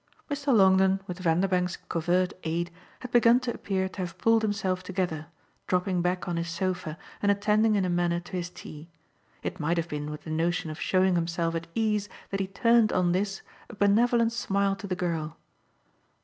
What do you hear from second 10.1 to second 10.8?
the notion